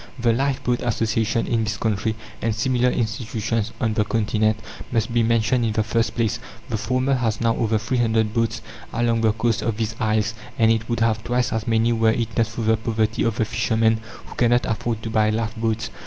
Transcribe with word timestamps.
The 0.17 0.33
Lifeboat 0.33 0.81
Association 0.81 1.45
in 1.45 1.63
this 1.63 1.77
country, 1.77 2.15
and 2.41 2.55
similar 2.55 2.89
institutions 2.89 3.71
on 3.79 3.93
the 3.93 4.03
Continent, 4.03 4.57
must 4.91 5.13
be 5.13 5.21
mentioned 5.21 5.63
in 5.63 5.73
the 5.73 5.83
first 5.83 6.15
place. 6.15 6.39
The 6.69 6.77
former 6.77 7.13
has 7.13 7.39
now 7.39 7.55
over 7.55 7.77
three 7.77 7.99
hundred 7.99 8.33
boats 8.33 8.63
along 8.91 9.21
the 9.21 9.31
coasts 9.31 9.61
of 9.61 9.77
these 9.77 9.95
isles, 9.99 10.33
and 10.57 10.71
it 10.71 10.89
would 10.89 11.01
have 11.01 11.23
twice 11.23 11.53
as 11.53 11.67
many 11.67 11.93
were 11.93 12.09
it 12.09 12.35
not 12.35 12.47
for 12.47 12.61
the 12.61 12.77
poverty 12.77 13.21
of 13.21 13.35
the 13.35 13.45
fisher 13.45 13.77
men, 13.77 13.99
who 14.25 14.33
cannot 14.33 14.65
afford 14.65 15.03
to 15.03 15.11
buy 15.11 15.29
lifeboats. 15.29 15.91